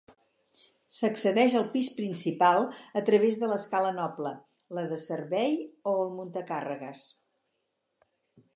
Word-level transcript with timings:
S'accedeix 0.99 1.57
al 1.59 1.67
pis 1.73 1.89
principal 1.97 2.63
a 3.01 3.03
través 3.09 3.37
de 3.43 3.49
l'escala 3.53 3.91
noble, 3.99 4.31
la 4.79 4.87
de 4.95 4.99
servei 5.05 5.55
o 5.93 5.97
el 6.05 6.13
muntacàrregues. 6.17 7.05